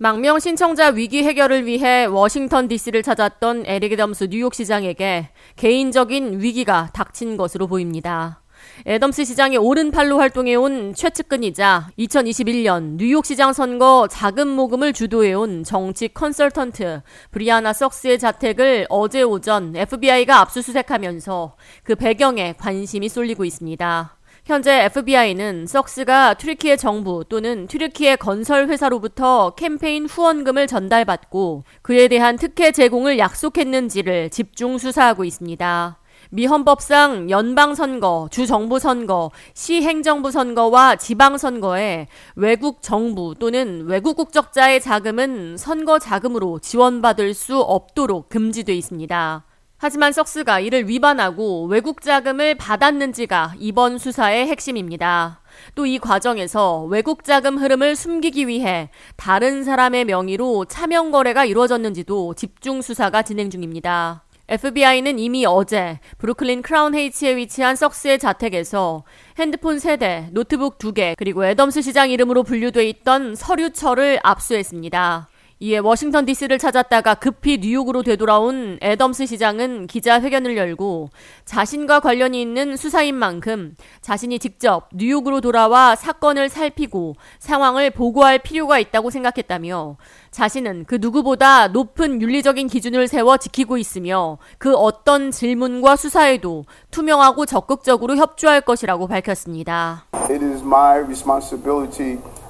망명 0.00 0.38
신청자 0.38 0.90
위기 0.90 1.24
해결을 1.24 1.66
위해 1.66 2.04
워싱턴 2.04 2.68
DC를 2.68 3.02
찾았던 3.02 3.64
에릭 3.66 3.94
애덤스 3.94 4.28
뉴욕 4.30 4.54
시장에게 4.54 5.30
개인적인 5.56 6.40
위기가 6.40 6.88
닥친 6.92 7.36
것으로 7.36 7.66
보입니다. 7.66 8.40
애덤스 8.86 9.24
시장의 9.24 9.58
오른팔로 9.58 10.20
활동해온 10.20 10.94
최측근이자 10.94 11.88
2021년 11.98 12.96
뉴욕시장 12.96 13.52
선거 13.52 14.06
자금 14.08 14.46
모금을 14.46 14.92
주도해온 14.92 15.64
정치 15.64 16.06
컨설턴트 16.06 17.02
브리아나 17.32 17.72
석스의 17.72 18.20
자택을 18.20 18.86
어제 18.90 19.22
오전 19.22 19.74
FBI가 19.74 20.38
압수수색하면서 20.42 21.56
그 21.82 21.96
배경에 21.96 22.54
관심이 22.56 23.08
쏠리고 23.08 23.44
있습니다. 23.44 24.17
현재 24.48 24.84
FBI는 24.84 25.66
석스가 25.66 26.32
튀르키예 26.32 26.76
정부 26.76 27.22
또는 27.28 27.66
튀르키예 27.66 28.16
건설 28.16 28.66
회사로부터 28.68 29.50
캠페인 29.50 30.06
후원금을 30.06 30.66
전달받고 30.66 31.64
그에 31.82 32.08
대한 32.08 32.36
특혜 32.36 32.72
제공을 32.72 33.18
약속했는지를 33.18 34.30
집중 34.30 34.78
수사하고 34.78 35.26
있습니다. 35.26 35.98
미 36.30 36.46
헌법상 36.46 37.28
연방선거, 37.28 38.28
주정부선거, 38.30 39.32
시행정부선거와 39.52 40.96
지방선거에 40.96 42.06
외국 42.34 42.80
정부 42.80 43.34
또는 43.38 43.84
외국 43.84 44.16
국적자의 44.16 44.80
자금은 44.80 45.58
선거 45.58 45.98
자금으로 45.98 46.58
지원받을 46.60 47.34
수 47.34 47.60
없도록 47.60 48.30
금지돼 48.30 48.74
있습니다. 48.74 49.44
하지만 49.78 50.12
석스가 50.12 50.58
이를 50.60 50.88
위반하고 50.88 51.66
외국 51.66 52.02
자금을 52.02 52.56
받았는지가 52.56 53.54
이번 53.58 53.98
수사의 53.98 54.48
핵심입니다. 54.48 55.40
또 55.74 55.86
이 55.86 55.98
과정에서 55.98 56.84
외국 56.84 57.24
자금 57.24 57.56
흐름을 57.58 57.96
숨기기 57.96 58.46
위해 58.48 58.90
다른 59.16 59.64
사람의 59.64 60.04
명의로 60.04 60.66
차명 60.66 61.10
거래가 61.10 61.44
이루어졌는지도 61.44 62.34
집중 62.34 62.82
수사가 62.82 63.22
진행 63.22 63.50
중입니다. 63.50 64.24
FBI는 64.50 65.18
이미 65.18 65.44
어제 65.44 66.00
브루클린 66.16 66.62
크라운 66.62 66.94
헤이츠에 66.94 67.36
위치한 67.36 67.76
석스의 67.76 68.18
자택에서 68.18 69.04
핸드폰 69.38 69.76
3대, 69.76 70.32
노트북 70.32 70.78
2개, 70.78 71.14
그리고 71.18 71.44
애덤스 71.44 71.82
시장 71.82 72.10
이름으로 72.10 72.44
분류돼 72.44 72.88
있던 72.88 73.34
서류철을 73.34 74.20
압수했습니다. 74.22 75.27
이에 75.60 75.78
워싱턴 75.78 76.24
DC를 76.24 76.58
찾았다가 76.58 77.16
급히 77.16 77.58
뉴욕으로 77.58 78.04
되돌아온 78.04 78.78
애덤스 78.80 79.26
시장은 79.26 79.88
기자회견을 79.88 80.56
열고 80.56 81.10
자신과 81.44 81.98
관련이 81.98 82.40
있는 82.40 82.76
수사인 82.76 83.16
만큼 83.16 83.74
자신이 84.00 84.38
직접 84.38 84.88
뉴욕으로 84.94 85.40
돌아와 85.40 85.96
사건을 85.96 86.48
살피고 86.48 87.16
상황을 87.40 87.90
보고할 87.90 88.38
필요가 88.38 88.78
있다고 88.78 89.10
생각했다며 89.10 89.96
자신은 90.30 90.84
그 90.86 90.98
누구보다 91.00 91.68
높은 91.68 92.22
윤리적인 92.22 92.68
기준을 92.68 93.08
세워 93.08 93.36
지키고 93.36 93.78
있으며 93.78 94.38
그 94.58 94.76
어떤 94.76 95.32
질문과 95.32 95.96
수사에도 95.96 96.66
투명하고 96.92 97.46
적극적으로 97.46 98.14
협조할 98.14 98.60
것이라고 98.60 99.08
밝혔습니다. 99.08 100.04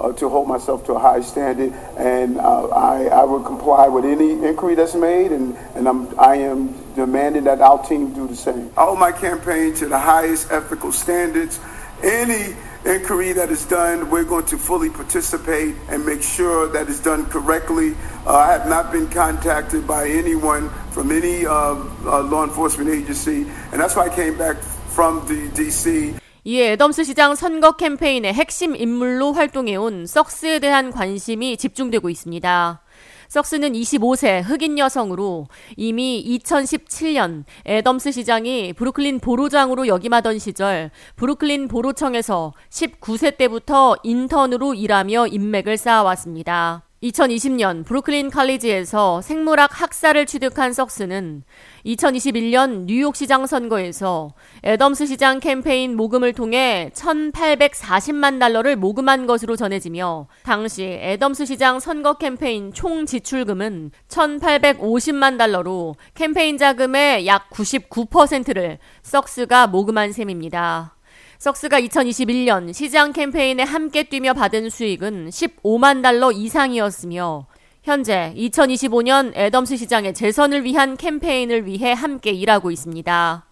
Uh, 0.00 0.12
to 0.14 0.30
hold 0.30 0.48
myself 0.48 0.82
to 0.86 0.94
a 0.94 0.98
high 0.98 1.20
standard, 1.20 1.74
and 1.98 2.38
uh, 2.38 2.68
I, 2.68 3.04
I 3.08 3.24
will 3.24 3.42
comply 3.42 3.86
with 3.86 4.06
any 4.06 4.32
inquiry 4.32 4.74
that's 4.74 4.94
made, 4.94 5.30
and, 5.30 5.54
and 5.74 5.86
I'm, 5.86 6.18
I 6.18 6.36
am 6.36 6.74
demanding 6.94 7.44
that 7.44 7.60
our 7.60 7.84
team 7.84 8.14
do 8.14 8.26
the 8.26 8.34
same. 8.34 8.70
I 8.78 8.84
hold 8.84 8.98
my 8.98 9.12
campaign 9.12 9.74
to 9.74 9.88
the 9.88 9.98
highest 9.98 10.50
ethical 10.50 10.90
standards. 10.90 11.60
Any 12.02 12.56
inquiry 12.86 13.34
that 13.34 13.50
is 13.50 13.66
done, 13.66 14.08
we're 14.08 14.24
going 14.24 14.46
to 14.46 14.56
fully 14.56 14.88
participate 14.88 15.74
and 15.90 16.06
make 16.06 16.22
sure 16.22 16.66
that 16.68 16.88
it's 16.88 17.00
done 17.00 17.26
correctly. 17.26 17.94
Uh, 18.24 18.36
I 18.36 18.52
have 18.52 18.70
not 18.70 18.90
been 18.90 19.06
contacted 19.06 19.86
by 19.86 20.08
anyone 20.08 20.70
from 20.92 21.12
any 21.12 21.44
uh, 21.44 21.52
uh, 21.52 22.22
law 22.22 22.44
enforcement 22.44 22.88
agency, 22.88 23.42
and 23.70 23.78
that's 23.78 23.96
why 23.96 24.06
I 24.06 24.14
came 24.14 24.38
back 24.38 24.56
from 24.56 25.26
the 25.28 25.48
DC. 25.50 26.18
이에 26.44 26.72
애덤스 26.72 27.04
시장 27.04 27.34
선거 27.34 27.72
캠페인의 27.72 28.32
핵심 28.32 28.74
인물로 28.74 29.32
활동해온 29.34 30.06
석스에 30.06 30.58
대한 30.58 30.90
관심이 30.90 31.58
집중되고 31.58 32.08
있습니다. 32.08 32.82
석스는 33.28 33.74
25세 33.74 34.42
흑인 34.42 34.78
여성으로 34.78 35.48
이미 35.76 36.24
2017년 36.42 37.44
애덤스 37.66 38.12
시장이 38.12 38.72
브루클린 38.72 39.20
보로장으로 39.20 39.86
역임하던 39.86 40.38
시절 40.38 40.90
브루클린 41.16 41.68
보로청에서 41.68 42.54
19세 42.70 43.36
때부터 43.36 43.96
인턴으로 44.02 44.72
일하며 44.74 45.26
인맥을 45.28 45.76
쌓아왔습니다. 45.76 46.89
2020년 47.02 47.82
브루클린 47.86 48.28
칼리지에서 48.28 49.22
생물학 49.22 49.80
학사를 49.80 50.26
취득한 50.26 50.74
석스는 50.74 51.44
2021년 51.86 52.84
뉴욕시장 52.84 53.46
선거에서 53.46 54.34
애덤스 54.64 55.06
시장 55.06 55.40
캠페인 55.40 55.96
모금을 55.96 56.34
통해 56.34 56.90
1,840만 56.94 58.38
달러를 58.38 58.76
모금한 58.76 59.26
것으로 59.26 59.56
전해지며 59.56 60.26
당시 60.42 60.84
애덤스 60.84 61.46
시장 61.46 61.80
선거 61.80 62.18
캠페인 62.18 62.70
총 62.70 63.06
지출금은 63.06 63.92
1,850만 64.08 65.38
달러로 65.38 65.96
캠페인 66.14 66.58
자금의 66.58 67.26
약 67.26 67.48
99%를 67.48 68.78
석스가 69.02 69.68
모금한 69.68 70.12
셈입니다. 70.12 70.99
석스가 71.40 71.80
2021년 71.80 72.70
시장 72.74 73.14
캠페인에 73.14 73.62
함께 73.62 74.02
뛰며 74.02 74.34
받은 74.34 74.68
수익은 74.68 75.30
15만 75.30 76.02
달러 76.02 76.30
이상이었으며 76.30 77.46
현재 77.82 78.34
2025년 78.36 79.34
애덤스 79.34 79.78
시장의 79.78 80.12
재선을 80.12 80.64
위한 80.64 80.98
캠페인을 80.98 81.64
위해 81.64 81.94
함께 81.94 82.32
일하고 82.32 82.70
있습니다. 82.70 83.46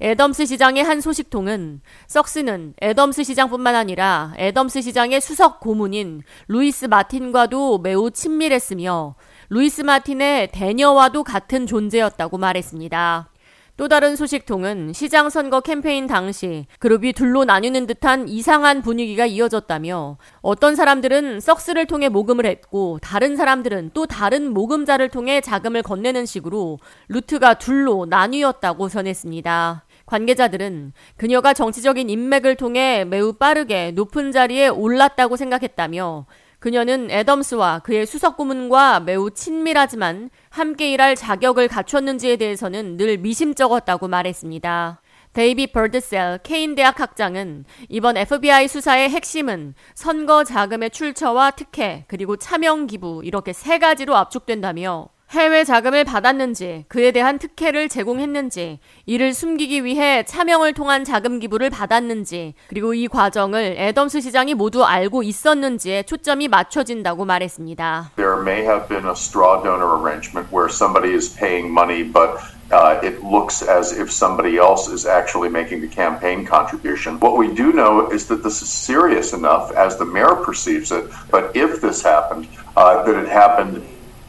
애덤스 0.00 0.46
시장의 0.46 0.84
한 0.84 1.00
소식통은 1.00 1.80
석스는 2.06 2.74
애덤스 2.80 3.24
시장뿐만 3.24 3.74
아니라 3.74 4.32
애덤스 4.38 4.82
시장의 4.82 5.20
수석 5.20 5.58
고문인 5.58 6.22
루이스 6.46 6.84
마틴과도 6.84 7.78
매우 7.78 8.12
친밀했으며 8.12 9.16
루이스 9.48 9.82
마틴의 9.82 10.52
대녀와도 10.52 11.24
같은 11.24 11.66
존재였다고 11.66 12.38
말했습니다. 12.38 13.33
또 13.76 13.88
다른 13.88 14.14
소식통은 14.14 14.92
시장 14.92 15.30
선거 15.30 15.60
캠페인 15.60 16.06
당시 16.06 16.66
그룹이 16.78 17.12
둘로 17.12 17.44
나뉘는 17.44 17.88
듯한 17.88 18.28
이상한 18.28 18.82
분위기가 18.82 19.26
이어졌다며 19.26 20.16
어떤 20.42 20.76
사람들은 20.76 21.40
석스를 21.40 21.86
통해 21.86 22.08
모금을 22.08 22.46
했고 22.46 23.00
다른 23.02 23.34
사람들은 23.34 23.90
또 23.92 24.06
다른 24.06 24.52
모금자를 24.52 25.08
통해 25.08 25.40
자금을 25.40 25.82
건네는 25.82 26.24
식으로 26.24 26.78
루트가 27.08 27.54
둘로 27.54 28.06
나뉘었다고 28.08 28.88
전했습니다. 28.88 29.84
관계자들은 30.06 30.92
그녀가 31.16 31.52
정치적인 31.52 32.08
인맥을 32.08 32.54
통해 32.54 33.04
매우 33.04 33.32
빠르게 33.32 33.90
높은 33.90 34.30
자리에 34.30 34.68
올랐다고 34.68 35.36
생각했다며 35.36 36.26
그녀는 36.64 37.10
애덤스와 37.10 37.80
그의 37.80 38.06
수석 38.06 38.38
고문과 38.38 39.00
매우 39.00 39.30
친밀하지만 39.30 40.30
함께 40.48 40.92
일할 40.92 41.14
자격을 41.14 41.68
갖췄는지에 41.68 42.36
대해서는 42.36 42.96
늘 42.96 43.18
미심쩍었다고 43.18 44.08
말했습니다. 44.08 45.02
데이비 45.34 45.66
버드셀 45.66 46.38
케인 46.42 46.74
대학 46.74 47.00
학장은 47.00 47.66
이번 47.90 48.16
FBI 48.16 48.66
수사의 48.68 49.10
핵심은 49.10 49.74
선거 49.94 50.42
자금의 50.42 50.88
출처와 50.88 51.50
특혜 51.50 52.06
그리고 52.08 52.38
차명 52.38 52.86
기부 52.86 53.20
이렇게 53.24 53.52
세 53.52 53.78
가지로 53.78 54.16
압축된다며 54.16 55.08
해외 55.34 55.64
자금을 55.64 56.04
받았는지, 56.04 56.84
그에 56.86 57.10
대한 57.10 57.40
특혜를 57.40 57.88
제공했는지, 57.88 58.78
이를 59.04 59.34
숨기기 59.34 59.84
위해 59.84 60.22
차명을 60.24 60.74
통한 60.74 61.02
자금 61.02 61.40
기부를 61.40 61.70
받았는지, 61.70 62.54
그리고 62.68 62.94
이 62.94 63.08
과정을 63.08 63.74
애덤스 63.76 64.20
시장이 64.20 64.54
모두 64.54 64.84
알고 64.84 65.24
있었는지에 65.24 66.04
초점이 66.04 66.46
맞춰진다고 66.46 67.24
말했습니다. 67.24 68.12
There 68.14 68.40
may 68.42 68.62
have 68.62 68.86
been 68.86 69.06
a 69.06 69.12
straw 69.12 69.60
donor 69.60 69.98
arrangement 69.98 70.54
where 70.54 70.70
somebody 70.70 71.12
is 71.12 71.34
paying 71.34 71.70
money, 71.70 72.04
but 72.04 72.38
Uh, 72.72 72.98
it 73.04 73.22
looks 73.22 73.60
as 73.62 73.92
if 73.92 74.10
somebody 74.10 74.56
else 74.56 74.88
is 74.88 75.04
actually 75.06 75.50
making 75.50 75.82
the 75.82 75.86
campaign 75.86 76.46
contribution. 76.46 77.20
What 77.20 77.36
we 77.36 77.52
do 77.52 77.72
know 77.72 78.08
is 78.08 78.26
that 78.28 78.42
this 78.42 78.62
is 78.62 78.70
serious 78.72 79.34
enough 79.34 79.70
as 79.76 79.98
the 79.98 80.06
mayor 80.06 80.34
perceives 80.34 80.90
it, 80.90 81.04
but 81.30 81.54
if 81.54 81.82
this 81.82 82.02
happened, 82.02 82.48
uh, 82.74 83.04
that 83.04 83.14
it 83.22 83.28
happened 83.28 83.84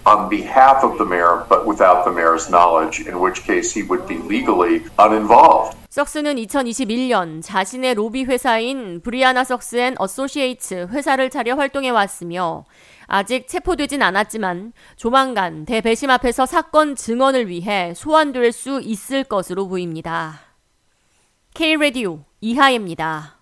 on 0.06 0.30
behalf 0.30 0.84
of 0.84 0.98
the 0.98 1.06
mayor, 1.06 1.46
but 1.50 1.66
without 1.66 2.06
the 2.06 2.12
mayor's 2.12 2.50
knowledge, 2.50 3.02
in 3.02 3.20
which 3.20 3.44
case 3.44 3.74
he 3.74 3.84
would 3.84 4.08
be 4.08 4.18
legally 4.18 4.86
uninvolved. 4.98 5.76
석스는 5.90 6.36
2021년 6.36 7.42
자신의 7.42 7.94
로비 7.96 8.26
회사인 8.26 9.02
브리아나 9.02 9.44
석스 9.44 9.78
앤 9.78 9.96
어소시에이츠 9.98 10.88
회사를 10.92 11.30
차려 11.30 11.56
활동해 11.56 11.90
왔으며 11.90 12.66
아직 13.08 13.48
체포되진 13.48 14.02
않았지만 14.02 14.74
조만간 14.98 15.66
대배심 15.66 16.10
앞에서 16.10 16.46
사건 16.46 16.96
증언을 16.96 17.48
위해 17.48 17.94
소환될 17.96 18.52
수 18.52 18.82
있을 18.82 19.24
것으로 19.24 19.68
보입니다. 19.68 20.42
K 21.54 21.78
라디오 21.78 22.26
이하입니다. 22.42 23.34